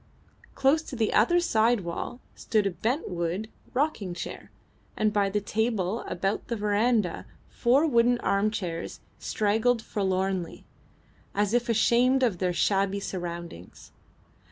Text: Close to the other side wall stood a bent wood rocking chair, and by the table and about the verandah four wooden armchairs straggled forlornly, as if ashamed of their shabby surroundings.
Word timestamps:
Close 0.55 0.81
to 0.81 0.95
the 0.95 1.13
other 1.13 1.39
side 1.39 1.81
wall 1.81 2.19
stood 2.33 2.65
a 2.65 2.71
bent 2.71 3.07
wood 3.07 3.51
rocking 3.75 4.15
chair, 4.15 4.49
and 4.97 5.13
by 5.13 5.29
the 5.29 5.39
table 5.39 5.99
and 5.99 6.11
about 6.11 6.47
the 6.47 6.55
verandah 6.55 7.27
four 7.51 7.85
wooden 7.85 8.17
armchairs 8.21 8.99
straggled 9.19 9.79
forlornly, 9.83 10.65
as 11.35 11.53
if 11.53 11.69
ashamed 11.69 12.23
of 12.23 12.39
their 12.39 12.51
shabby 12.51 12.99
surroundings. 12.99 13.91